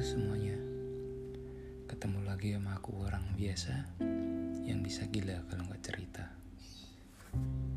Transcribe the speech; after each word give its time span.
Semuanya. 0.00 0.56
Ketemu 1.84 2.24
lagi 2.24 2.56
sama 2.56 2.72
aku 2.80 3.04
orang 3.04 3.36
biasa 3.36 4.00
Yang 4.64 4.78
bisa 4.88 5.02
gila 5.12 5.44
kalau 5.44 5.68
nggak 5.68 5.84
cerita. 5.84 6.24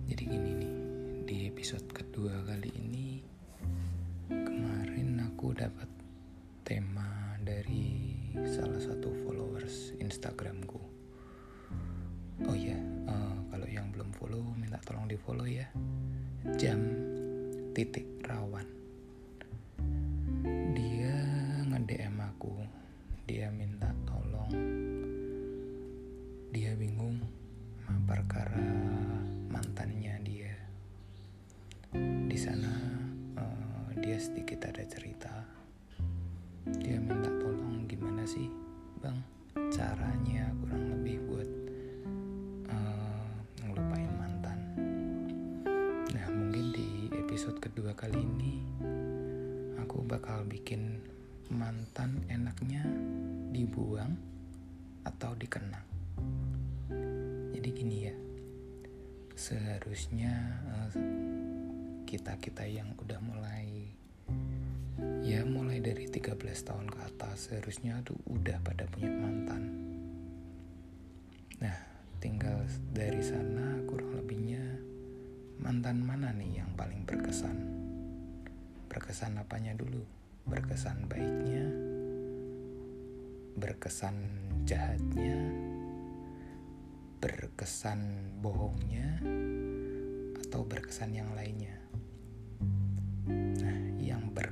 Jadi 0.07 0.23
gini 0.32 0.52
nih 0.55 0.73
Di 1.28 1.36
episode 1.52 1.84
kedua 1.91 2.48
kali 2.48 2.71
ini 2.80 3.20
Kemarin 4.32 5.20
aku 5.20 5.52
dapat 5.52 5.91
tema 6.64 7.36
dari 7.44 8.16
salah 8.48 8.80
satu 8.80 9.12
followers 9.28 9.92
Instagramku. 10.00 10.80
Oh 12.48 12.55
iya 12.55 12.80
uh, 13.04 13.36
Kalau 13.52 13.68
yang 13.68 13.92
belum 13.92 14.16
follow 14.16 14.55
minta 14.55 14.80
tolong 14.80 15.12
di 15.12 15.20
follow 15.20 15.44
ya. 15.44 15.68
Jam 16.55 16.88
titik 17.76 18.24
rawan 18.24 18.82
sedikit 34.23 34.72
ada 34.72 34.88
cerita. 34.88 35.36
Dia 36.80 36.95
minta 36.95 37.27
tolong 37.44 37.83
gimana 37.91 38.23
sih 38.23 38.47
bang? 39.03 39.19
Caranya 39.67 40.47
kurang 40.63 40.95
lebih 40.95 41.19
buat 41.27 41.49
uh, 42.72 43.36
ngelupain 43.59 44.08
mantan. 44.16 44.59
Nah 46.08 46.25
mungkin 46.31 46.72
di 46.72 47.11
episode 47.19 47.59
kedua 47.59 47.91
kali 47.99 48.16
ini 48.16 48.63
aku 49.83 50.08
bakal 50.08 50.47
bikin 50.47 51.03
mantan 51.52 52.23
enaknya 52.31 52.87
dibuang 53.52 54.15
atau 55.03 55.35
dikenang. 55.35 55.83
Jadi 57.52 57.69
gini 57.75 58.08
ya, 58.08 58.15
seharusnya 59.35 60.31
kita-kita 62.08 62.63
yang 62.63 62.95
udah 62.95 63.19
mulai 63.19 63.99
ya 65.23 65.47
mulai 65.47 65.79
dari 65.79 66.11
13 66.11 66.35
tahun 66.67 66.91
ke 66.91 66.99
atas 66.99 67.47
seharusnya 67.47 68.03
tuh 68.03 68.19
udah 68.27 68.59
pada 68.59 68.83
punya 68.91 69.07
mantan. 69.07 69.63
Nah, 71.63 71.77
tinggal 72.19 72.59
dari 72.91 73.23
sana 73.23 73.80
kurang 73.88 74.19
lebihnya 74.19 74.59
mantan 75.63 76.03
mana 76.03 76.35
nih 76.35 76.59
yang 76.59 76.75
paling 76.75 77.07
berkesan? 77.07 77.55
Berkesan 78.91 79.39
apanya 79.39 79.71
dulu? 79.71 80.03
Berkesan 80.43 81.07
baiknya, 81.07 81.71
berkesan 83.55 84.15
jahatnya, 84.67 85.39
berkesan 87.23 87.99
bohongnya, 88.43 89.23
atau 90.43 90.67
berkesan 90.67 91.15
yang 91.15 91.31
lainnya. 91.31 91.80
Nah, 93.63 93.83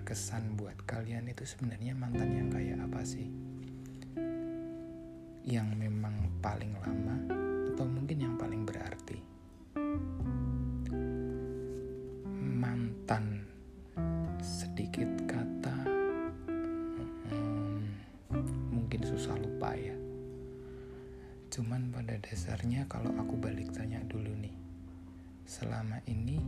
berkesan 0.02 0.58
buat 0.58 0.74
kalian 0.90 1.30
itu 1.30 1.46
sebenarnya 1.46 1.94
mantan 1.94 2.34
yang 2.34 2.50
kayak 2.50 2.82
apa 2.90 3.06
sih? 3.06 3.30
Yang 5.46 5.78
memang 5.78 6.42
paling 6.42 6.74
lama 6.82 7.22
atau 7.70 7.86
mungkin 7.86 8.18
yang 8.18 8.34
paling 8.34 8.66
berarti? 8.66 9.22
Mantan 12.34 13.46
sedikit 14.42 15.06
kata 15.30 15.86
hmm, 17.30 17.78
mungkin 18.74 19.06
susah 19.06 19.38
lupa 19.38 19.78
ya. 19.78 19.94
Cuman 21.54 21.94
pada 21.94 22.18
dasarnya 22.18 22.90
kalau 22.90 23.14
aku 23.22 23.38
balik 23.38 23.70
tanya 23.70 24.02
dulu 24.10 24.34
nih. 24.34 24.58
Selama 25.46 26.02
ini 26.10 26.42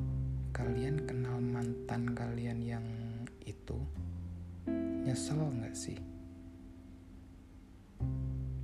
kalian 0.58 1.06
kenal 1.06 1.38
mantan 1.38 2.18
kalian 2.18 2.58
yang 2.66 3.13
itu 3.44 3.80
nyesel 5.04 5.40
nggak 5.40 5.76
sih? 5.76 6.00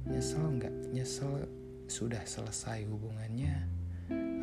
Nyesel 0.07 0.45
nggak? 0.59 0.75
Nyesel 0.95 1.45
sudah 1.89 2.21
selesai 2.23 2.85
hubungannya 2.85 3.65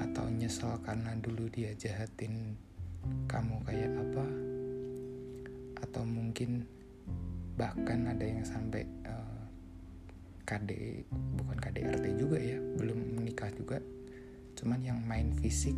atau 0.02 0.28
nyesel 0.28 0.76
karena 0.84 1.14
dulu 1.18 1.48
dia 1.48 1.72
jahatin 1.72 2.58
kamu 3.30 3.62
kayak 3.64 3.92
apa 3.94 4.26
atau 5.86 6.02
mungkin 6.02 6.66
bahkan 7.56 8.04
ada 8.10 8.26
yang 8.26 8.44
sampai 8.44 8.84
uh, 9.08 9.44
KD 10.44 11.02
bukan 11.38 11.58
KDRT 11.58 12.04
juga 12.20 12.38
ya 12.38 12.58
belum 12.76 13.22
menikah 13.22 13.48
juga 13.54 13.80
cuman 14.56 14.80
yang 14.84 14.98
main 15.06 15.32
fisik 15.38 15.76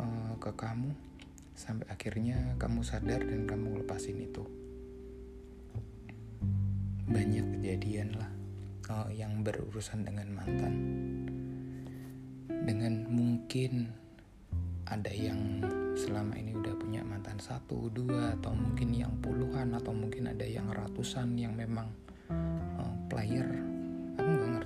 uh, 0.00 0.34
ke 0.40 0.50
kamu 0.56 0.94
sampai 1.52 1.86
akhirnya 1.92 2.56
kamu 2.56 2.80
sadar 2.80 3.22
dan 3.22 3.44
kamu 3.44 3.84
lepasin 3.84 4.18
itu 4.20 4.44
banyak 7.08 7.44
kejadian 7.58 8.16
lah 8.16 8.30
uh, 8.88 9.08
yang 9.12 9.44
berurusan 9.44 10.06
dengan 10.06 10.32
mantan 10.32 10.74
dengan 12.48 13.10
mungkin 13.10 13.90
ada 14.86 15.10
yang 15.10 15.64
selama 15.96 16.36
ini 16.36 16.52
udah 16.52 16.74
punya 16.76 17.00
mantan 17.00 17.40
satu, 17.40 17.88
dua, 17.88 18.36
atau 18.36 18.52
mungkin 18.52 18.92
yang 18.92 19.12
puluhan, 19.24 19.72
atau 19.72 19.94
mungkin 19.94 20.28
ada 20.28 20.44
yang 20.44 20.68
ratusan 20.68 21.32
yang 21.38 21.56
memang 21.56 21.88
uh, 22.76 22.92
player. 23.08 23.71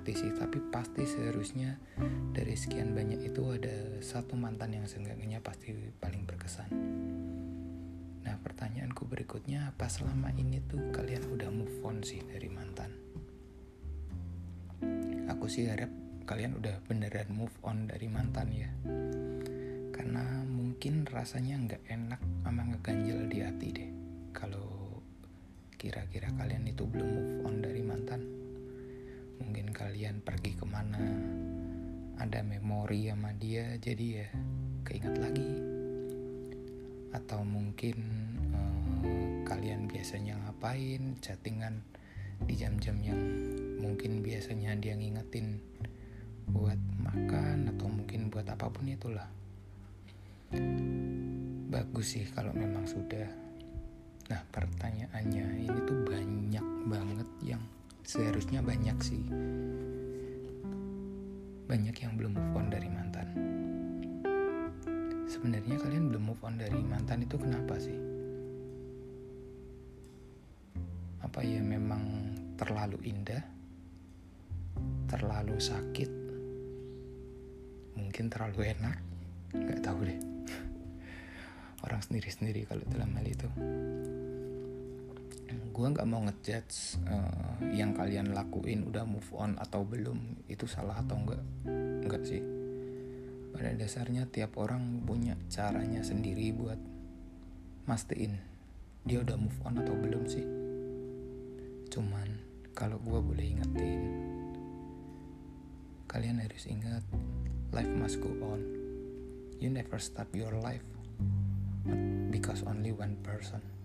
Ngerti 0.07 0.23
sih, 0.23 0.39
tapi 0.39 0.63
pasti 0.71 1.03
seharusnya 1.03 1.83
dari 2.31 2.55
sekian 2.55 2.95
banyak 2.95 3.27
itu 3.27 3.43
ada 3.51 3.99
satu 3.99 4.39
mantan 4.39 4.79
yang 4.79 4.87
seenggaknya 4.87 5.43
pasti 5.43 5.75
paling 5.99 6.23
berkesan. 6.23 6.71
Nah 8.23 8.39
pertanyaanku 8.39 9.03
berikutnya, 9.03 9.75
apa 9.75 9.91
selama 9.91 10.31
ini 10.39 10.63
tuh 10.63 10.95
kalian 10.95 11.27
udah 11.27 11.51
move 11.51 11.83
on 11.83 12.07
sih 12.07 12.23
dari 12.23 12.47
mantan? 12.47 12.95
Aku 15.27 15.51
sih 15.51 15.67
harap 15.67 15.91
kalian 16.23 16.55
udah 16.55 16.87
beneran 16.87 17.27
move 17.35 17.59
on 17.67 17.91
dari 17.91 18.07
mantan 18.07 18.47
ya 18.55 18.71
karena 19.91 20.23
mungkin 20.47 21.03
rasanya 21.11 21.59
nggak 21.67 21.83
enak 21.91 22.23
sama 22.47 22.63
ngeganjel 22.63 23.27
di 23.27 23.43
hati 23.43 23.69
deh 23.75 23.91
kalau 24.31 25.03
kira-kira 25.75 26.31
kalian 26.39 26.63
itu 26.71 26.87
belum 26.87 27.11
move 27.11 27.35
on 27.43 27.59
dari 27.59 27.83
mantan 27.83 28.46
mungkin 29.41 29.73
kalian 29.73 30.25
pergi 30.25 30.57
ke 30.57 30.65
mana? 30.69 31.01
Ada 32.17 32.41
memori 32.41 33.13
sama 33.13 33.33
dia 33.37 33.77
jadi 33.77 34.25
ya 34.25 34.29
keinget 34.85 35.17
lagi. 35.21 35.51
Atau 37.13 37.45
mungkin 37.45 37.97
uh, 38.53 39.45
kalian 39.49 39.89
biasanya 39.89 40.37
ngapain? 40.45 41.17
Chattingan 41.21 41.85
di 42.45 42.55
jam-jam 42.57 43.01
yang 43.01 43.21
mungkin 43.81 44.21
biasanya 44.21 44.77
dia 44.77 44.93
ngingetin 44.93 45.61
buat 46.53 46.79
makan 47.01 47.73
atau 47.75 47.89
mungkin 47.89 48.29
buat 48.29 48.47
apa 48.47 48.69
pun 48.69 48.87
itulah. 48.87 49.27
Bagus 51.73 52.17
sih 52.17 52.27
kalau 52.31 52.55
memang 52.55 52.87
sudah. 52.87 53.27
Nah 54.27 54.43
pertanyaannya 54.51 55.47
ini 55.67 55.79
tuh 55.87 55.99
banyak 56.07 56.67
banget 56.91 57.29
yang 57.43 57.63
seharusnya 58.07 58.63
banyak 58.63 58.99
sih. 59.03 59.23
Banyak 61.67 61.97
yang 61.99 62.15
belum 62.15 62.39
move 62.39 62.55
on 62.55 62.67
dari 62.71 62.87
mantan. 62.87 63.27
Sebenarnya 65.27 65.75
kalian 65.83 66.15
belum 66.15 66.23
move 66.23 66.43
on 66.47 66.55
dari 66.55 66.79
mantan 66.87 67.27
itu 67.27 67.35
kenapa 67.35 67.75
sih? 67.83 67.99
Apa 71.27 71.43
ya 71.43 71.59
memang 71.59 72.31
terlalu 72.55 73.11
indah? 73.11 73.43
Terlalu 75.11 75.59
sakit? 75.59 76.11
Mungkin 77.99 78.31
terlalu 78.31 78.71
enak? 78.71 78.97
Nggak 79.51 79.83
tahu 79.83 80.07
deh. 80.07 80.21
Orang 81.85 81.99
sendiri-sendiri 82.07 82.71
kalau 82.71 82.87
dalam 82.87 83.11
hal 83.19 83.27
itu 83.27 83.51
gue 85.47 85.87
nggak 85.93 86.09
mau 86.09 86.25
ngejudge 86.25 87.01
uh, 87.07 87.61
yang 87.71 87.93
kalian 87.93 88.33
lakuin 88.33 88.87
udah 88.89 89.05
move 89.07 89.29
on 89.37 89.55
atau 89.61 89.85
belum 89.87 90.47
itu 90.51 90.65
salah 90.67 90.99
atau 90.99 91.17
enggak 91.21 91.43
enggak 92.07 92.23
sih 92.27 92.43
pada 93.55 93.73
dasarnya 93.73 94.29
tiap 94.29 94.59
orang 94.61 95.05
punya 95.07 95.39
caranya 95.49 96.05
sendiri 96.05 96.53
buat 96.53 96.81
mastiin 97.87 98.37
dia 99.07 99.23
udah 99.23 99.37
move 99.39 99.59
on 99.63 99.79
atau 99.81 99.95
belum 99.95 100.25
sih 100.27 100.47
cuman 101.93 102.29
kalau 102.77 102.99
gue 103.01 103.21
boleh 103.23 103.47
ingetin 103.57 104.03
kalian 106.07 106.41
harus 106.41 106.65
ingat 106.65 107.05
life 107.77 107.93
must 107.93 108.25
go 108.25 108.33
on. 108.41 108.65
You 109.61 109.69
never 109.69 110.01
stop 110.01 110.33
your 110.33 110.53
life 110.65 110.85
because 112.33 112.65
only 112.65 112.93
one 112.93 113.21
person. 113.21 113.76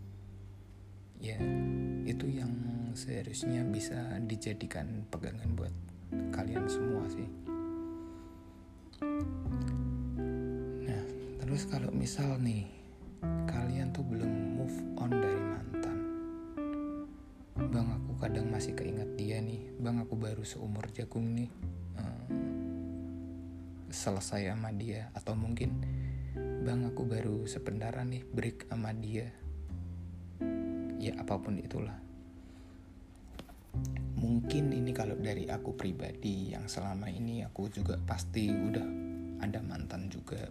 Ya, 1.21 1.37
itu 2.09 2.25
yang 2.25 2.49
seharusnya 2.97 3.61
bisa 3.69 4.17
dijadikan 4.25 5.05
pegangan 5.13 5.53
buat 5.53 5.69
kalian 6.33 6.65
semua 6.65 7.05
sih. 7.13 7.29
Nah 10.81 11.03
terus 11.39 11.69
kalau 11.69 11.93
misal 11.93 12.41
nih 12.41 12.65
kalian 13.45 13.93
tuh 13.93 14.01
belum 14.01 14.57
move 14.57 14.77
on 14.97 15.11
dari 15.13 15.43
mantan. 15.45 15.97
Bang 17.69 17.87
aku 18.01 18.17
kadang 18.17 18.49
masih 18.49 18.73
keinget 18.73 19.13
dia 19.13 19.37
nih. 19.39 19.61
Bang 19.77 20.01
aku 20.01 20.17
baru 20.17 20.41
seumur 20.41 20.89
jagung 20.89 21.37
nih 21.37 21.53
uh, 22.01 22.25
selesai 23.93 24.57
sama 24.57 24.73
dia. 24.73 25.13
Atau 25.13 25.37
mungkin 25.37 25.85
bang 26.65 26.81
aku 26.89 27.05
baru 27.05 27.45
sebentar 27.45 27.93
nih 28.01 28.25
break 28.25 28.69
sama 28.73 28.89
dia 28.97 29.29
ya 31.01 31.17
apa 31.17 31.41
pun 31.41 31.57
itulah. 31.57 31.97
Mungkin 34.21 34.69
ini 34.69 34.93
kalau 34.93 35.17
dari 35.17 35.49
aku 35.49 35.73
pribadi 35.73 36.53
yang 36.53 36.69
selama 36.69 37.09
ini 37.09 37.41
aku 37.41 37.73
juga 37.73 37.97
pasti 37.97 38.53
udah 38.53 38.85
ada 39.41 39.59
mantan 39.65 40.05
juga. 40.13 40.45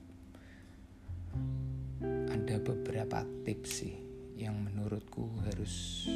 Ada 2.34 2.58
beberapa 2.58 3.22
tips 3.46 3.70
sih 3.70 3.94
yang 4.34 4.58
menurutku 4.58 5.30
harus 5.46 6.08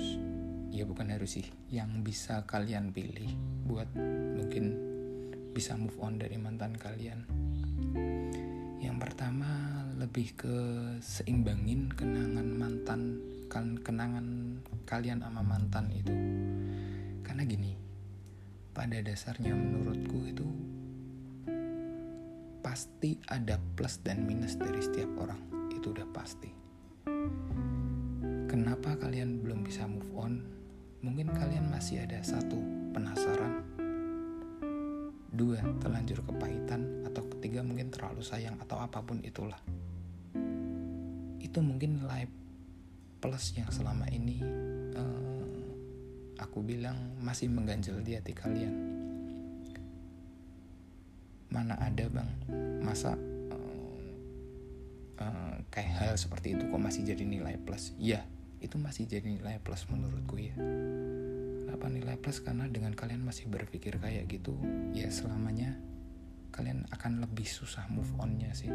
ya 0.74 0.82
bukan 0.82 1.14
harus 1.14 1.38
sih 1.38 1.46
yang 1.70 2.02
bisa 2.02 2.42
kalian 2.50 2.90
pilih 2.90 3.30
buat 3.70 3.86
mungkin 4.34 4.74
bisa 5.54 5.78
move 5.78 5.94
on 6.02 6.18
dari 6.18 6.34
mantan 6.34 6.74
kalian. 6.74 7.22
Yang 8.82 8.96
pertama 8.98 9.86
lebih 9.94 10.34
ke 10.34 10.56
seimbangin 10.98 11.94
kenangan 11.94 12.48
mantan 12.50 13.22
kenangan 13.50 14.58
kalian 14.84 15.24
sama 15.24 15.40
mantan 15.40 15.88
itu. 15.94 16.14
Karena 17.24 17.42
gini 17.48 17.72
pada 18.74 18.98
dasarnya 18.98 19.54
menurutku 19.54 20.18
itu 20.26 20.46
pasti 22.64 23.20
ada 23.30 23.60
plus 23.78 24.02
dan 24.02 24.26
minus 24.26 24.58
dari 24.58 24.82
setiap 24.82 25.14
orang. 25.20 25.70
Itu 25.70 25.94
udah 25.94 26.08
pasti. 26.10 26.50
Kenapa 28.50 28.96
kalian 28.98 29.44
belum 29.44 29.62
bisa 29.62 29.86
move 29.86 30.10
on? 30.16 30.42
Mungkin 31.04 31.30
kalian 31.30 31.68
masih 31.68 32.02
ada 32.02 32.18
satu 32.24 32.56
penasaran. 32.96 33.62
Dua 35.30 35.60
terlanjur 35.78 36.24
kepahitan. 36.24 37.04
Atau 37.06 37.28
ketiga 37.36 37.62
mungkin 37.62 37.92
terlalu 37.94 38.24
sayang. 38.24 38.56
Atau 38.58 38.80
apa 38.80 39.04
pun 39.04 39.20
itulah. 39.20 39.60
Itu 41.38 41.60
mungkin 41.62 42.02
nilai 42.02 42.26
plus 43.24 43.56
yang 43.56 43.72
selama 43.72 44.04
ini 44.12 44.44
uh, 44.92 45.48
aku 46.36 46.60
bilang 46.60 47.16
masih 47.24 47.48
mengganjal 47.48 48.04
di 48.04 48.20
hati 48.20 48.36
kalian. 48.36 48.92
Mana 51.48 51.72
ada 51.80 52.04
bang, 52.12 52.28
masa 52.84 53.16
uh, 53.48 53.96
uh, 55.24 55.56
kayak 55.72 55.92
hal 56.04 56.14
seperti 56.20 56.52
itu 56.52 56.68
kok 56.68 56.76
masih 56.76 57.00
jadi 57.08 57.24
nilai 57.24 57.56
plus? 57.64 57.96
Iya, 57.96 58.28
itu 58.60 58.76
masih 58.76 59.08
jadi 59.08 59.24
nilai 59.24 59.56
plus 59.64 59.88
menurutku 59.88 60.36
ya. 60.36 60.52
Kenapa 61.64 61.88
nilai 61.88 62.20
plus? 62.20 62.44
Karena 62.44 62.68
dengan 62.68 62.92
kalian 62.92 63.24
masih 63.24 63.48
berpikir 63.48 64.04
kayak 64.04 64.28
gitu, 64.28 64.52
ya 64.92 65.08
selamanya 65.08 65.80
kalian 66.52 66.84
akan 66.92 67.24
lebih 67.24 67.48
susah 67.48 67.88
move 67.88 68.12
onnya 68.20 68.52
sih. 68.52 68.68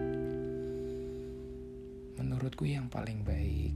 Menurutku 2.20 2.68
yang 2.68 2.92
paling 2.92 3.24
baik 3.24 3.72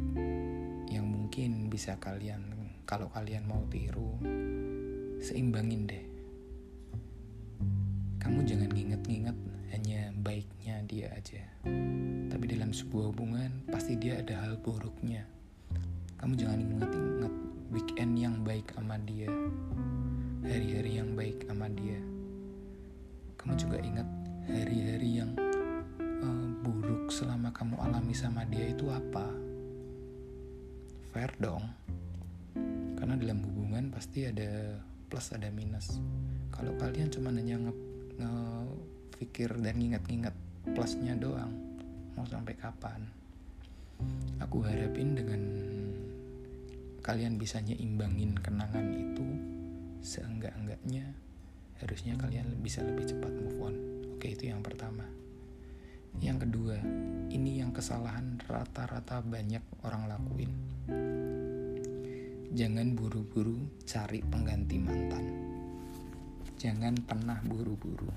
yang 0.91 1.07
mungkin 1.07 1.71
bisa 1.71 1.95
kalian 1.95 2.43
kalau 2.83 3.07
kalian 3.07 3.47
mau 3.47 3.63
tiru 3.71 4.19
seimbangin 5.23 5.87
deh. 5.87 6.05
Kamu 8.19 8.43
jangan 8.43 8.67
nginget-nginget 8.67 9.37
hanya 9.71 10.11
baiknya 10.19 10.83
dia 10.83 11.07
aja. 11.15 11.39
Tapi 12.27 12.43
dalam 12.51 12.75
sebuah 12.75 13.15
hubungan 13.15 13.63
pasti 13.71 13.95
dia 13.95 14.19
ada 14.19 14.43
hal 14.43 14.59
buruknya. 14.59 15.23
Kamu 16.19 16.35
jangan 16.35 16.59
inget-inget 16.59 17.33
weekend 17.71 18.13
yang 18.19 18.35
baik 18.43 18.67
sama 18.75 18.99
dia 19.07 19.31
hari-hari 20.43 20.99
yang 20.99 21.15
baik 21.15 21.47
sama 21.47 21.71
dia. 21.71 21.99
Kamu 23.39 23.55
juga 23.55 23.79
ingat 23.79 24.07
hari-hari 24.51 25.23
yang 25.23 25.31
buruk 27.03 27.19
selama 27.19 27.51
kamu 27.51 27.75
alami 27.83 28.15
sama 28.15 28.47
dia 28.47 28.71
itu 28.71 28.87
apa? 28.87 29.27
Fair 31.11 31.35
dong. 31.35 31.67
Karena 32.95 33.19
dalam 33.19 33.43
hubungan 33.43 33.91
pasti 33.91 34.23
ada 34.23 34.79
plus 35.11 35.35
ada 35.35 35.51
minus. 35.51 35.99
Kalau 36.55 36.71
kalian 36.79 37.11
cuma 37.11 37.27
hanya 37.35 37.59
nge, 37.59 37.73
nge 38.23 38.33
pikir 39.19 39.51
dan 39.59 39.83
nginget-nginget 39.83 40.31
plusnya 40.71 41.19
doang 41.19 41.51
mau 42.15 42.23
sampai 42.23 42.55
kapan? 42.55 43.03
Aku 44.39 44.63
harapin 44.63 45.11
dengan 45.11 45.43
kalian 47.03 47.35
bisa 47.35 47.59
nyimbangin 47.59 48.31
kenangan 48.39 48.87
itu 48.95 49.27
seenggak-enggaknya 49.99 51.11
harusnya 51.83 52.15
kalian 52.15 52.63
bisa 52.63 52.79
lebih 52.79 53.11
cepat 53.11 53.35
move 53.43 53.59
on. 53.59 53.75
Oke 54.15 54.39
itu 54.39 54.47
yang 54.47 54.63
pertama 54.63 55.03
yang 56.21 56.37
kedua, 56.37 56.77
ini 57.33 57.63
yang 57.63 57.73
kesalahan 57.73 58.37
rata-rata 58.45 59.23
banyak 59.25 59.63
orang 59.81 60.05
lakuin. 60.05 60.51
Jangan 62.53 62.93
buru-buru 62.93 63.57
cari 63.89 64.21
pengganti 64.21 64.77
mantan. 64.77 65.25
Jangan 66.61 66.93
pernah 67.01 67.41
buru-buru. 67.41 68.13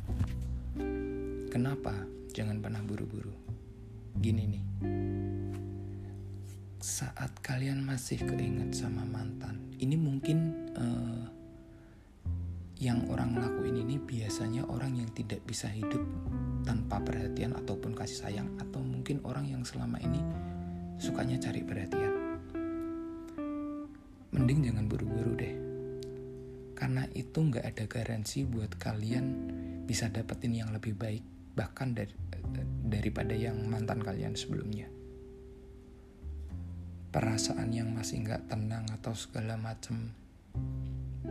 Kenapa? 1.48 1.96
Jangan 2.36 2.60
pernah 2.60 2.84
buru-buru. 2.84 3.32
Gini 4.20 4.44
nih. 4.44 4.64
Saat 6.84 7.40
kalian 7.40 7.80
masih 7.80 8.20
keinget 8.20 8.76
sama 8.76 9.08
mantan, 9.08 9.56
ini 9.80 9.96
mungkin 9.96 10.68
uh, 10.76 11.35
yang 12.76 13.08
orang 13.08 13.40
lakuin 13.40 13.80
ini 13.80 13.96
biasanya 13.96 14.68
orang 14.68 15.00
yang 15.00 15.08
tidak 15.16 15.40
bisa 15.48 15.64
hidup 15.72 16.04
tanpa 16.60 17.00
perhatian 17.00 17.56
ataupun 17.56 17.96
kasih 17.96 18.28
sayang 18.28 18.48
atau 18.60 18.84
mungkin 18.84 19.24
orang 19.24 19.48
yang 19.48 19.64
selama 19.64 19.96
ini 20.04 20.20
sukanya 21.00 21.40
cari 21.40 21.64
perhatian. 21.64 22.12
Mending 24.36 24.68
jangan 24.68 24.84
buru-buru 24.84 25.32
deh. 25.40 25.56
Karena 26.76 27.08
itu 27.16 27.40
nggak 27.40 27.64
ada 27.64 27.84
garansi 27.88 28.44
buat 28.44 28.76
kalian 28.76 29.24
bisa 29.88 30.12
dapetin 30.12 30.52
yang 30.52 30.68
lebih 30.76 30.92
baik 30.92 31.24
bahkan 31.56 31.96
dari, 31.96 32.12
daripada 32.84 33.32
yang 33.32 33.56
mantan 33.64 34.04
kalian 34.04 34.36
sebelumnya. 34.36 34.92
Perasaan 37.08 37.72
yang 37.72 37.96
masih 37.96 38.20
nggak 38.20 38.52
tenang 38.52 38.84
atau 38.92 39.16
segala 39.16 39.56
macem 39.56 40.12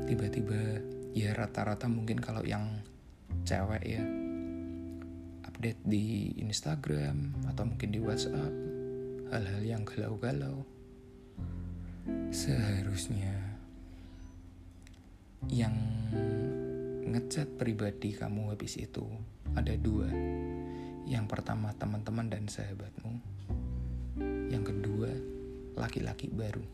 tiba-tiba 0.09 0.81
ya 1.15 1.31
rata-rata 1.31 1.87
mungkin 1.87 2.19
kalau 2.19 2.43
yang 2.43 2.83
cewek 3.47 3.83
ya 3.87 4.03
update 5.47 5.79
di 5.87 6.35
Instagram 6.43 7.31
atau 7.47 7.63
mungkin 7.63 7.95
di 7.95 8.03
WhatsApp 8.03 8.51
hal-hal 9.31 9.63
yang 9.63 9.87
galau-galau. 9.87 10.67
Seharusnya 12.35 13.31
yang 15.47 15.73
ngechat 17.07 17.47
pribadi 17.55 18.11
kamu 18.11 18.51
habis 18.51 18.75
itu 18.75 19.07
ada 19.55 19.71
dua. 19.79 20.11
Yang 21.07 21.25
pertama 21.31 21.71
teman-teman 21.79 22.27
dan 22.27 22.51
sahabatmu. 22.51 23.23
Yang 24.51 24.63
kedua 24.75 25.09
laki-laki 25.79 26.27
baru. 26.27 26.67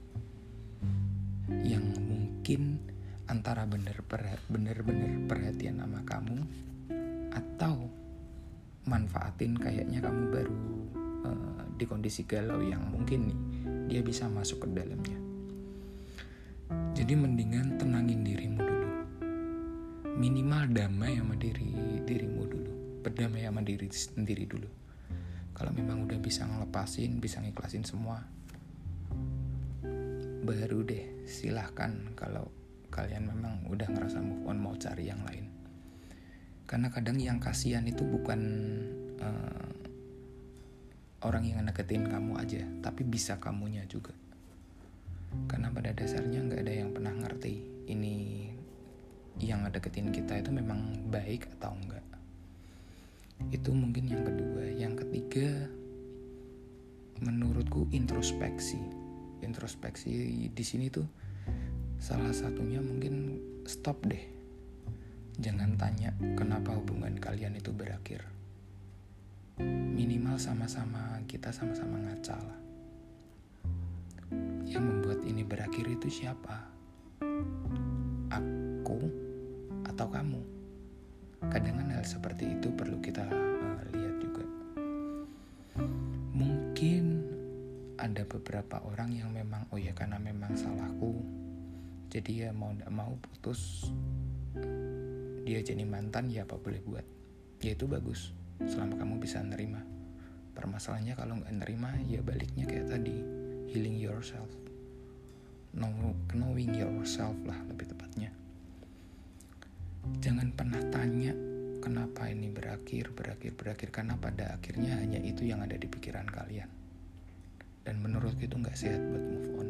Yang 1.62 1.86
mungkin 2.02 2.91
antara 3.32 3.64
bener-bener 3.64 5.24
perhatian 5.24 5.80
sama 5.80 6.04
kamu 6.04 6.44
atau 7.32 7.88
manfaatin 8.84 9.56
kayaknya 9.56 10.04
kamu 10.04 10.24
baru 10.36 10.60
uh, 11.24 11.64
di 11.80 11.88
kondisi 11.88 12.28
galau 12.28 12.60
yang 12.60 12.84
mungkin 12.92 13.32
nih 13.32 13.40
dia 13.88 14.02
bisa 14.04 14.28
masuk 14.28 14.68
ke 14.68 14.68
dalamnya. 14.76 15.16
Jadi 16.92 17.14
mendingan 17.16 17.80
tenangin 17.80 18.24
dirimu 18.28 18.60
dulu. 18.60 18.90
Minimal 20.20 20.76
damai 20.76 21.16
sama 21.16 21.36
diri 21.40 22.04
dirimu 22.04 22.44
dulu. 22.48 22.74
Berdamai 23.00 23.48
sama 23.48 23.64
diri 23.64 23.88
sendiri 23.88 24.44
dulu. 24.44 24.68
Kalau 25.56 25.72
memang 25.72 26.04
udah 26.04 26.20
bisa 26.20 26.44
ngelepasin, 26.48 27.20
bisa 27.24 27.40
ngiklasin 27.40 27.84
semua, 27.88 28.24
baru 30.42 30.84
deh 30.84 31.28
silahkan 31.28 31.92
kalau 32.18 32.61
kalian 32.92 33.32
memang 33.32 33.66
udah 33.72 33.88
ngerasa 33.88 34.20
move 34.20 34.46
on 34.46 34.60
mau 34.60 34.76
cari 34.76 35.08
yang 35.08 35.24
lain. 35.24 35.48
Karena 36.68 36.92
kadang 36.92 37.18
yang 37.18 37.40
kasihan 37.40 37.84
itu 37.88 38.04
bukan 38.04 38.42
uh, 39.20 39.72
orang 41.24 41.48
yang 41.48 41.64
ngedeketin 41.64 42.08
kamu 42.08 42.38
aja 42.38 42.62
tapi 42.84 43.08
bisa 43.08 43.40
kamunya 43.40 43.88
juga. 43.88 44.14
Karena 45.48 45.72
pada 45.72 45.96
dasarnya 45.96 46.44
nggak 46.44 46.62
ada 46.68 46.74
yang 46.76 46.90
pernah 46.92 47.16
ngerti 47.16 47.88
ini 47.88 48.48
yang 49.40 49.64
deketin 49.72 50.12
kita 50.12 50.44
itu 50.44 50.52
memang 50.52 51.08
baik 51.08 51.48
atau 51.58 51.72
enggak 51.72 52.04
itu 53.50 53.74
mungkin 53.74 54.06
yang 54.06 54.22
kedua. 54.22 54.70
Yang 54.70 54.94
ketiga 55.08 55.50
menurutku 57.26 57.90
introspeksi. 57.90 58.78
Introspeksi 59.42 60.46
di 60.54 60.64
sini 60.64 60.94
tuh 60.94 61.08
salah 62.02 62.34
satunya 62.34 62.82
mungkin 62.82 63.38
stop 63.70 64.02
deh. 64.10 64.26
Jangan 65.38 65.78
tanya 65.78 66.10
kenapa 66.34 66.74
hubungan 66.74 67.14
kalian 67.22 67.62
itu 67.62 67.70
berakhir. 67.70 68.26
Minimal 69.62 70.42
sama-sama 70.42 71.22
kita 71.30 71.54
sama-sama 71.54 72.02
ngaca 72.02 72.42
lah. 72.42 72.60
Yang 74.66 74.84
membuat 74.90 75.20
ini 75.30 75.46
berakhir 75.46 75.86
itu 75.86 76.10
siapa? 76.10 76.66
Aku 78.34 79.00
atau 79.86 80.08
kamu? 80.10 80.42
Kadang 81.54 81.86
hal 81.86 82.02
seperti 82.02 82.58
itu 82.58 82.74
perlu 82.74 82.98
kita 82.98 83.30
uh, 83.30 83.82
lihat 83.94 84.16
juga. 84.18 84.46
Mungkin 86.34 87.04
ada 88.02 88.26
beberapa 88.26 88.82
orang 88.90 89.14
yang 89.14 89.30
memang 89.30 89.70
oh 89.70 89.78
ya 89.78 89.94
karena 89.94 90.18
memang 90.18 90.58
salahku 90.58 91.41
jadi 92.12 92.32
ya 92.48 92.50
mau 92.52 92.76
tidak 92.76 92.92
mau 92.92 93.16
putus 93.24 93.88
dia 95.48 95.60
jadi 95.64 95.84
mantan 95.84 96.30
ya 96.30 96.46
apa 96.46 96.60
boleh 96.60 96.80
buat. 96.86 97.06
Ya 97.60 97.74
itu 97.74 97.90
bagus 97.90 98.32
selama 98.62 99.00
kamu 99.00 99.20
bisa 99.20 99.42
nerima. 99.42 99.82
Permasalahannya 100.54 101.16
kalau 101.18 101.40
nggak 101.42 101.56
nerima 101.56 101.92
ya 102.06 102.22
baliknya 102.22 102.70
kayak 102.70 102.94
tadi 102.94 103.16
healing 103.74 103.98
yourself. 103.98 104.48
Knowing 105.76 106.72
yourself 106.76 107.36
lah 107.48 107.58
lebih 107.68 107.90
tepatnya. 107.90 108.30
Jangan 110.24 110.52
pernah 110.54 110.82
tanya 110.92 111.34
kenapa 111.82 112.30
ini 112.30 112.52
berakhir 112.52 113.10
berakhir 113.16 113.52
berakhir. 113.58 113.90
Karena 113.90 114.20
pada 114.20 114.56
akhirnya 114.56 115.00
hanya 115.04 115.20
itu 115.20 115.48
yang 115.48 115.66
ada 115.66 115.80
di 115.80 115.88
pikiran 115.90 116.28
kalian. 116.30 116.70
Dan 117.82 117.98
menurutku 117.98 118.46
itu 118.46 118.56
nggak 118.56 118.78
sehat 118.78 119.02
buat 119.10 119.24
move 119.26 119.50
on. 119.58 119.70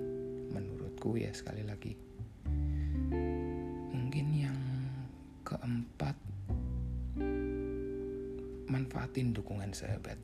Menurutku 0.52 1.16
ya 1.16 1.32
sekali 1.32 1.64
lagi 1.64 2.11
manfaatin 8.82 9.30
dukungan 9.30 9.70
sahabat 9.78 10.18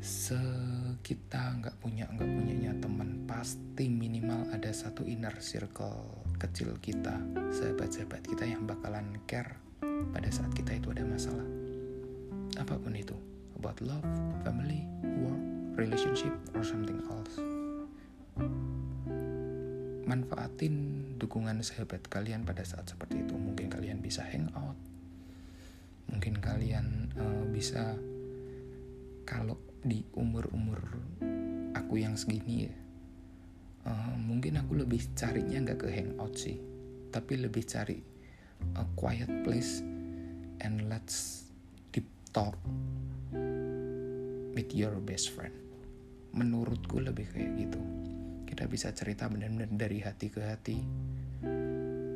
sekita 0.00 1.60
nggak 1.60 1.76
punya 1.84 2.08
nggak 2.08 2.30
punyanya 2.32 2.72
teman 2.80 3.28
pasti 3.28 3.92
minimal 3.92 4.48
ada 4.48 4.72
satu 4.72 5.04
inner 5.04 5.36
circle 5.44 6.24
kecil 6.40 6.80
kita 6.80 7.20
sahabat-sahabat 7.52 8.24
kita 8.24 8.48
yang 8.48 8.64
bakalan 8.64 9.20
care 9.28 9.60
pada 10.16 10.32
saat 10.32 10.48
kita 10.56 10.80
itu 10.80 10.88
ada 10.96 11.04
masalah 11.04 11.44
apa 12.56 12.80
pun 12.80 12.96
itu 12.96 13.12
about 13.60 13.76
love 13.84 14.08
family 14.40 14.88
work 15.20 15.44
relationship 15.76 16.32
or 16.56 16.64
something 16.64 16.96
else. 17.12 17.36
Manfaatin 20.08 20.74
dukungan 21.20 21.62
sahabat 21.62 22.08
kalian 22.10 22.42
pada 22.42 22.66
saat 22.66 22.88
seperti 22.88 23.22
itu. 23.22 23.38
Mungkin 23.38 23.70
kalian 23.70 24.02
bisa 24.02 24.26
hangout, 24.26 24.74
mungkin 26.10 26.42
kalian 26.42 27.14
uh, 27.14 27.46
bisa 27.48 27.94
kalau 29.22 29.56
di 29.80 30.02
umur-umur 30.18 30.82
aku 31.72 32.02
yang 32.02 32.18
segini 32.18 32.66
ya, 32.66 32.74
uh, 33.86 34.18
mungkin 34.18 34.58
aku 34.58 34.82
lebih 34.82 35.00
carinya 35.14 35.70
nggak 35.70 35.86
ke 35.86 35.88
hangout 35.88 36.34
sih, 36.34 36.58
tapi 37.14 37.38
lebih 37.38 37.62
cari 37.62 38.02
a 38.76 38.84
quiet 38.98 39.30
place 39.46 39.80
and 40.60 40.90
let's 40.90 41.48
deep 41.94 42.06
talk 42.34 42.58
with 44.52 44.70
your 44.74 44.98
best 45.00 45.32
friend. 45.32 45.54
Menurutku 46.34 47.00
lebih 47.00 47.30
kayak 47.32 47.50
gitu. 47.56 47.80
Kita 48.44 48.66
bisa 48.66 48.90
cerita 48.92 49.30
benar-benar 49.30 49.70
dari 49.72 50.02
hati 50.02 50.26
ke 50.28 50.42
hati. 50.42 50.78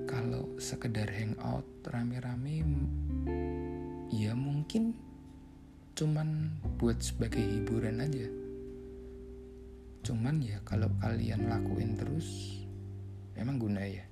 Kalau 0.05 0.59
sekedar 0.61 1.09
hangout 1.11 1.67
rame-rame 1.87 2.63
ya 4.15 4.31
mungkin 4.39 4.95
cuman 5.99 6.55
buat 6.79 7.03
sebagai 7.03 7.43
hiburan 7.43 7.99
aja. 7.99 8.31
Cuman 10.07 10.39
ya 10.39 10.63
kalau 10.63 10.87
kalian 11.03 11.51
lakuin 11.51 11.99
terus 11.99 12.63
memang 13.35 13.59
guna 13.59 13.83
ya. 13.83 14.07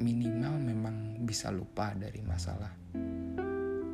Minimal 0.00 0.54
memang 0.64 0.96
bisa 1.28 1.52
lupa 1.52 1.92
dari 1.92 2.24
masalah. 2.24 2.72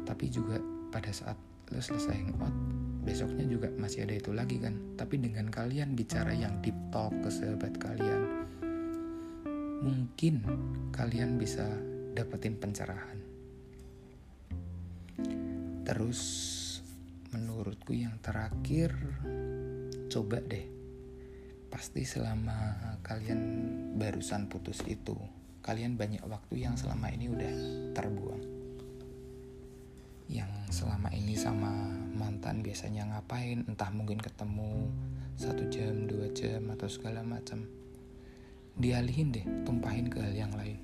Tapi 0.06 0.24
juga 0.30 0.62
pada 0.94 1.10
saat 1.10 1.34
lo 1.74 1.82
selesai 1.82 2.14
hangout 2.14 2.54
besoknya 3.02 3.42
juga 3.50 3.66
masih 3.74 4.06
ada 4.06 4.14
itu 4.14 4.30
lagi 4.30 4.62
kan. 4.62 4.78
Tapi 4.94 5.18
dengan 5.18 5.50
kalian 5.50 5.98
bicara 5.98 6.30
yang 6.30 6.62
deep 6.62 6.78
talk 6.94 7.10
ke 7.18 7.30
sahabat 7.34 7.74
kalian 7.82 8.46
mungkin 9.76 10.40
kalian 10.88 11.36
bisa 11.36 11.68
dapetin 12.16 12.56
pencerahan 12.56 13.25
terus 15.86 16.20
menurutku 17.30 17.94
yang 17.94 18.18
terakhir 18.18 18.90
coba 20.10 20.42
deh. 20.42 20.66
Pasti 21.70 22.02
selama 22.02 22.74
kalian 23.06 23.40
barusan 23.94 24.50
putus 24.50 24.82
itu 24.82 25.14
kalian 25.62 25.94
banyak 25.94 26.26
waktu 26.26 26.66
yang 26.66 26.74
selama 26.74 27.06
ini 27.14 27.30
udah 27.30 27.54
terbuang. 27.94 28.44
Yang 30.26 30.50
selama 30.74 31.14
ini 31.14 31.38
sama 31.38 31.70
mantan 32.18 32.66
biasanya 32.66 33.06
ngapain? 33.14 33.62
Entah 33.70 33.94
mungkin 33.94 34.18
ketemu 34.18 34.90
satu 35.38 35.70
jam 35.70 36.10
dua 36.10 36.34
jam 36.34 36.66
atau 36.74 36.90
segala 36.90 37.22
macam. 37.22 37.62
Dialihin 38.74 39.30
deh 39.30 39.46
tumpahin 39.62 40.10
ke 40.10 40.18
hal 40.18 40.34
yang 40.34 40.50
lain. 40.58 40.82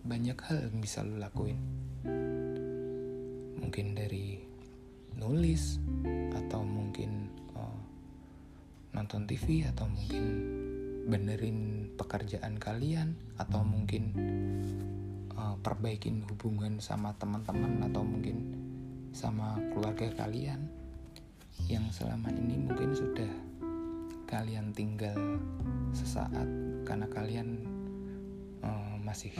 Banyak 0.00 0.38
hal 0.48 0.72
yang 0.72 0.80
bisa 0.80 1.04
lo 1.04 1.20
lakuin 1.20 1.60
mungkin 3.60 3.94
dari 3.94 4.40
nulis 5.20 5.78
atau 6.32 6.64
mungkin 6.64 7.28
uh, 7.54 7.80
nonton 8.96 9.28
TV 9.28 9.68
atau 9.68 9.86
mungkin 9.86 10.24
benerin 11.06 11.90
pekerjaan 11.96 12.56
kalian 12.56 13.16
atau 13.36 13.64
mungkin 13.64 14.14
uh, 15.34 15.56
perbaikin 15.60 16.24
hubungan 16.28 16.80
sama 16.80 17.12
teman-teman 17.16 17.84
atau 17.84 18.02
mungkin 18.04 18.56
sama 19.10 19.58
keluarga 19.74 20.06
kalian 20.24 20.70
yang 21.66 21.84
selama 21.90 22.30
ini 22.30 22.56
mungkin 22.56 22.94
sudah 22.94 23.30
kalian 24.30 24.70
tinggal 24.70 25.18
sesaat 25.90 26.46
karena 26.86 27.10
kalian 27.10 27.66
uh, 28.62 28.94
masih 29.02 29.34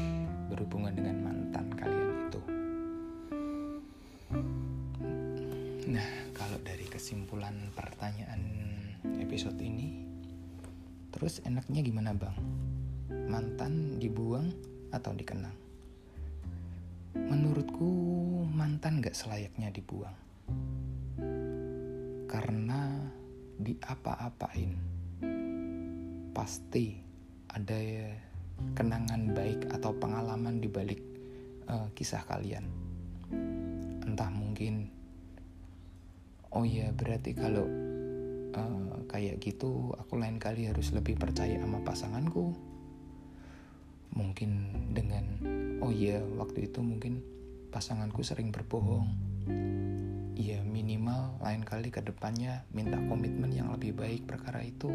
berhubungan 0.51 0.93
dengan 0.99 1.17
mantan 1.23 1.71
kalian 1.79 2.27
itu. 2.27 2.60
Nah, 5.91 6.31
kalau 6.39 6.55
dari 6.63 6.87
kesimpulan 6.87 7.75
pertanyaan 7.75 8.39
episode 9.19 9.59
ini, 9.59 10.07
terus 11.11 11.43
enaknya 11.43 11.83
gimana, 11.83 12.15
Bang? 12.15 12.39
Mantan 13.27 13.99
dibuang 13.99 14.55
atau 14.95 15.11
dikenang? 15.11 15.59
Menurutku 17.19 17.91
mantan 18.55 19.03
gak 19.03 19.19
selayaknya 19.19 19.75
dibuang. 19.75 20.15
Karena 22.31 23.11
di 23.59 23.75
apa-apain 23.83 24.71
pasti 26.31 27.03
ada 27.51 27.83
kenangan 28.79 29.35
baik 29.35 29.75
atau 29.75 29.91
pengalaman 29.99 30.63
di 30.63 30.71
balik 30.71 31.03
uh, 31.67 31.91
kisah 31.99 32.23
kalian. 32.31 32.63
Entah 34.07 34.31
mungkin 34.31 35.00
oh 36.51 36.67
ya 36.67 36.91
berarti 36.91 37.31
kalau 37.35 37.67
uh, 38.55 38.99
kayak 39.07 39.39
gitu 39.39 39.95
aku 39.95 40.19
lain 40.19 40.43
kali 40.43 40.67
harus 40.67 40.91
lebih 40.91 41.15
percaya 41.19 41.59
sama 41.63 41.79
pasanganku. 41.83 42.55
Mungkin 44.11 44.51
dengan 44.91 45.23
oh 45.79 45.95
iya 45.95 46.19
waktu 46.35 46.67
itu 46.67 46.83
mungkin 46.83 47.23
pasanganku 47.71 48.27
sering 48.27 48.51
berbohong. 48.51 49.07
Ya 50.35 50.59
minimal 50.67 51.39
lain 51.39 51.63
kali 51.63 51.95
ke 51.95 52.03
depannya 52.03 52.67
minta 52.75 52.99
komitmen 53.07 53.55
yang 53.55 53.71
lebih 53.71 53.95
baik 53.95 54.27
perkara 54.27 54.67
itu. 54.67 54.91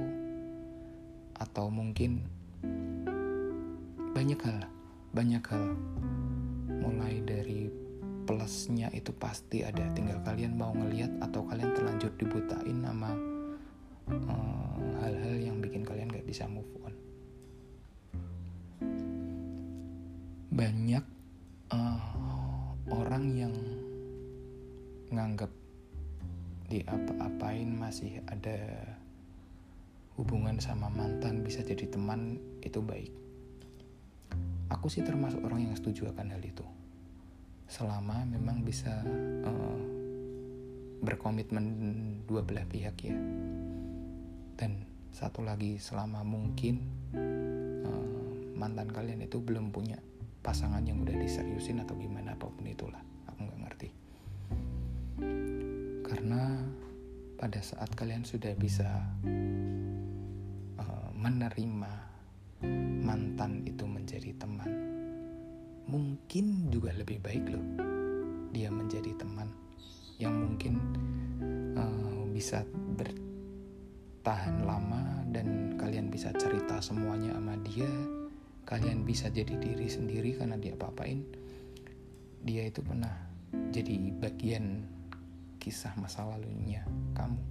Atau 1.36 1.72
mungkin 1.72 2.28
banyak 4.12 4.40
hal 4.44 4.68
banyak 5.16 5.44
hal. 5.48 5.80
Mulai 6.84 7.24
dari 7.24 7.85
plusnya 8.26 8.90
itu 8.92 9.14
pasti 9.14 9.62
ada. 9.62 9.86
Tinggal 9.94 10.20
kalian 10.26 10.58
mau 10.58 10.74
ngeliat 10.74 11.22
atau 11.22 11.46
kalian 11.46 11.72
terlanjur 11.78 12.12
dibutain 12.18 12.82
sama 12.82 13.14
um, 14.10 14.82
hal-hal 15.02 15.38
yang 15.38 15.58
bikin 15.62 15.86
kalian 15.86 16.10
gak 16.10 16.26
bisa 16.26 16.50
move 16.50 16.68
on. 16.84 16.94
Banyak 20.52 21.06
uh, 21.72 22.02
orang 22.90 23.26
yang 23.38 23.56
nganggap 25.14 25.54
di 26.66 26.82
apa-apain 26.90 27.70
masih 27.78 28.26
ada 28.26 28.58
hubungan 30.18 30.58
sama 30.58 30.90
mantan 30.90 31.46
bisa 31.46 31.62
jadi 31.62 31.86
teman 31.86 32.42
itu 32.66 32.82
baik. 32.82 33.14
Aku 34.74 34.90
sih 34.90 35.06
termasuk 35.06 35.46
orang 35.46 35.70
yang 35.70 35.76
setuju 35.78 36.10
akan 36.10 36.34
hal 36.34 36.42
itu. 36.42 36.66
Selama 37.66 38.26
memang 38.26 38.62
bisa 38.62 39.02
uh, 39.46 39.80
berkomitmen 41.02 41.66
dua 42.26 42.42
belah 42.46 42.66
pihak 42.66 42.96
ya. 43.04 43.18
Dan 44.56 44.86
satu 45.12 45.44
lagi 45.44 45.80
selama 45.80 46.24
mungkin 46.24 46.82
uh, 47.84 48.56
mantan 48.56 48.92
kalian 48.92 49.24
itu 49.26 49.42
belum 49.42 49.72
punya 49.72 50.00
pasangan 50.46 50.86
yang 50.86 51.02
udah 51.02 51.18
diseriusin 51.18 51.82
atau 51.82 51.98
gimana 51.98 52.38
apa 52.38 52.46
pun 52.46 52.70
itulah 52.70 53.02
aku 53.26 53.50
nggak 53.50 53.62
ngerti 53.66 53.90
karena 56.06 56.62
pada 57.34 57.60
saat 57.66 57.90
kalian 57.98 58.22
sudah 58.22 58.54
bisa 58.54 58.86
menerima 61.26 61.92
mantan 63.02 63.66
itu 63.66 63.90
menjadi 63.90 64.30
teman, 64.38 64.85
mungkin 65.86 66.70
juga 66.74 66.94
lebih 66.94 67.22
baik 67.22 67.46
loh 67.50 67.66
dia 68.56 68.72
menjadi 68.72 69.12
teman 69.20 69.52
yang 70.18 70.32
mungkin 70.32 70.80
uh, 71.76 72.24
bisa 72.32 72.64
bertahan 72.96 74.64
lama 74.64 75.24
dan 75.30 75.76
kalian 75.76 76.08
bisa 76.08 76.32
cerita 76.40 76.80
semuanya 76.80 77.36
sama 77.36 77.60
dia 77.68 77.92
kalian 78.66 79.06
bisa 79.06 79.30
jadi 79.30 79.54
diri 79.62 79.86
sendiri 79.86 80.42
karena 80.42 80.58
dia 80.58 80.74
apa-apain. 80.74 81.22
Dia 82.42 82.66
itu 82.66 82.82
pernah 82.82 83.14
jadi 83.70 83.94
bagian 84.18 84.82
kisah 85.62 85.94
masa 86.02 86.26
lalunya 86.26 86.82
kamu. 87.14 87.42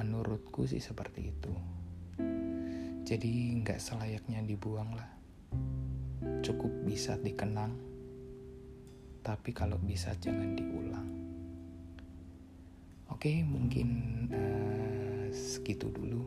Menurutku 0.00 0.64
sih 0.64 0.80
seperti 0.80 1.28
itu. 1.28 1.52
Jadi 3.04 3.60
nggak 3.60 3.80
selayaknya 3.80 4.40
dibuang 4.48 4.96
lah 4.96 5.19
cukup 6.40 6.72
bisa 6.88 7.20
dikenang 7.20 7.76
tapi 9.20 9.52
kalau 9.52 9.76
bisa 9.76 10.16
jangan 10.16 10.56
diulang. 10.56 11.08
Oke 13.12 13.44
mungkin 13.44 13.88
uh, 14.32 15.28
segitu 15.28 15.92
dulu 15.92 16.24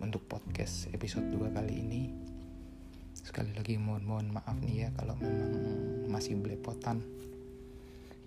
untuk 0.00 0.24
podcast 0.24 0.88
episode 0.96 1.28
2 1.28 1.52
kali 1.52 1.74
ini. 1.76 2.02
Sekali 3.12 3.52
lagi 3.52 3.76
mohon 3.76 4.08
mohon 4.08 4.28
maaf 4.32 4.56
nih 4.64 4.88
ya 4.88 4.90
kalau 4.96 5.12
memang 5.20 5.52
masih 6.08 6.40
belepotan. 6.40 7.04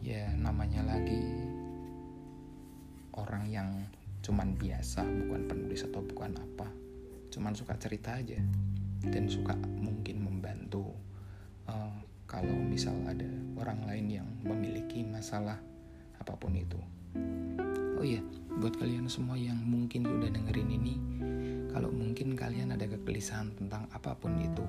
Ya 0.05 0.29
namanya 0.37 0.85
lagi 0.85 1.23
orang 3.17 3.49
yang 3.49 3.69
cuman 4.21 4.53
biasa 4.53 5.01
bukan 5.01 5.49
penulis 5.49 5.81
atau 5.81 6.05
bukan 6.05 6.37
apa. 6.37 6.69
Cuman 7.33 7.57
suka 7.57 7.73
cerita 7.81 8.21
aja 8.21 8.37
dan 9.09 9.25
suka 9.27 9.57
mungkin 9.81 10.22
membantu 10.73 10.97
uh, 11.69 11.93
kalau 12.25 12.57
misal 12.65 12.97
ada 13.05 13.29
orang 13.61 13.85
lain 13.85 14.07
yang 14.09 14.27
memiliki 14.41 15.05
masalah 15.05 15.61
apa 16.17 16.33
pun 16.33 16.57
itu. 16.57 16.81
Oh 18.01 18.05
iya 18.05 18.25
buat 18.57 18.73
kalian 18.81 19.05
semua 19.05 19.37
yang 19.37 19.61
mungkin 19.61 20.05
sudah 20.05 20.33
dengerin 20.33 20.69
ini 20.73 20.95
kalau 21.69 21.89
mungkin 21.93 22.33
kalian 22.33 22.73
ada 22.73 22.85
kegelisahan 22.89 23.53
tentang 23.53 23.85
apa 23.93 24.17
pun 24.17 24.33
itu 24.37 24.65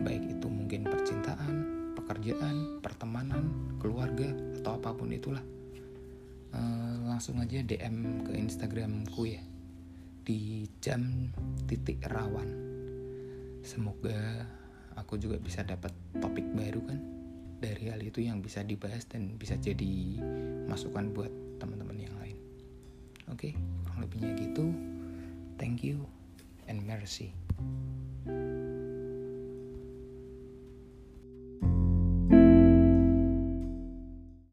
baik 0.00 0.40
itu 0.40 0.46
mungkin 0.48 0.84
percintaan 0.88 1.52
pekerjaan 1.96 2.80
pertemanan 2.84 3.48
keluarga 3.80 4.28
atau 4.60 4.76
apa 4.76 4.92
pun 4.92 5.12
itulah 5.12 5.44
Eh, 6.54 6.96
langsung 7.02 7.42
aja 7.42 7.58
DM 7.66 8.22
ke 8.22 8.38
Instagramku 8.38 9.26
ya 9.26 9.42
di 10.22 10.70
jam 10.78 11.34
titik 11.66 11.98
rawan. 12.06 12.46
Semoga 13.66 14.46
aku 14.98 15.18
juga 15.20 15.38
bisa 15.38 15.62
dapat 15.66 15.90
topik 16.18 16.44
baru 16.54 16.80
kan 16.84 17.00
dari 17.58 17.88
hal 17.88 18.00
itu 18.02 18.20
yang 18.20 18.44
bisa 18.44 18.60
dibahas 18.60 19.08
dan 19.08 19.38
bisa 19.40 19.56
jadi 19.56 20.20
masukan 20.68 21.14
buat 21.14 21.32
teman-teman 21.62 21.96
yang 21.96 22.14
lain. 22.20 22.36
Oke 23.32 23.50
okay, 23.50 23.52
kurang 23.86 23.98
lebihnya 24.04 24.32
gitu. 24.36 24.66
Thank 25.56 25.86
you 25.86 26.04
and 26.66 26.82
mercy 26.84 27.32